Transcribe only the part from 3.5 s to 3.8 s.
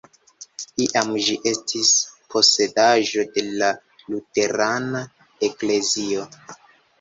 la